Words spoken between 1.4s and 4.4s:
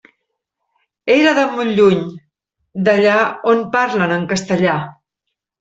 molt lluny, d'allà on parlen en